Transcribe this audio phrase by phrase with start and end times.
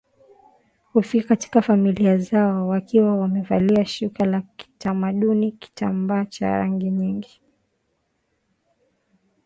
[0.93, 7.41] Hufika katika familia zao wakiwa wamevalia shuka la kitamaduni kitambaa cha rangi nyingi